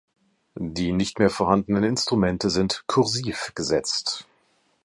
Die 0.57 0.93
nicht 0.93 1.19
mehr 1.19 1.29
vorhandenen 1.29 1.83
Instrumente 1.83 2.49
sind 2.49 2.83
"kursiv" 2.87 3.51
gesetzt. 3.53 4.25